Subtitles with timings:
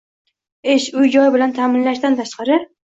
[0.77, 2.63] ish, uy-joy bilan ta’minlashdan tashqari